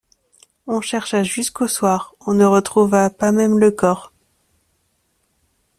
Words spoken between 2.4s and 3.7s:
retrouva pas même le